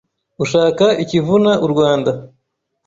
[0.43, 2.11] Ushaka ikivuna u Rwanda